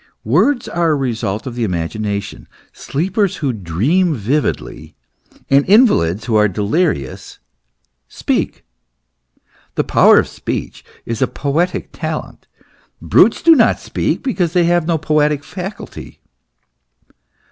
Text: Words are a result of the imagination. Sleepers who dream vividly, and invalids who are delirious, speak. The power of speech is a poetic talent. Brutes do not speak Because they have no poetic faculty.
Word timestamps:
Words 0.25 0.67
are 0.67 0.89
a 0.89 0.95
result 0.95 1.45
of 1.45 1.53
the 1.53 1.63
imagination. 1.63 2.47
Sleepers 2.73 3.35
who 3.35 3.53
dream 3.53 4.15
vividly, 4.15 4.95
and 5.47 5.63
invalids 5.69 6.25
who 6.25 6.35
are 6.37 6.47
delirious, 6.47 7.37
speak. 8.07 8.65
The 9.75 9.83
power 9.83 10.17
of 10.17 10.27
speech 10.27 10.83
is 11.05 11.21
a 11.21 11.27
poetic 11.27 11.89
talent. 11.91 12.47
Brutes 12.99 13.43
do 13.43 13.53
not 13.53 13.79
speak 13.79 14.23
Because 14.23 14.53
they 14.53 14.63
have 14.63 14.87
no 14.87 14.97
poetic 14.97 15.43
faculty. 15.43 16.19